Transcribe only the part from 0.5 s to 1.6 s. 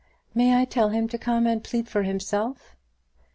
I tell him to come